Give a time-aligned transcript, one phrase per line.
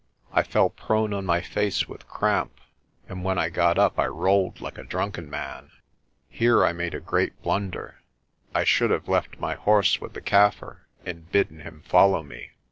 [0.33, 2.59] I fell prone on my face with cramp,
[3.07, 5.69] and when I got up I rolled like a drunken man.
[6.27, 8.01] Here I made a great blunder.
[8.55, 12.49] I should have left my horse with my Kaffir and bidden him follow me.